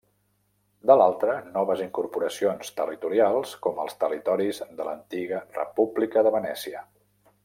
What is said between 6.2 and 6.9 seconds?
de Venècia.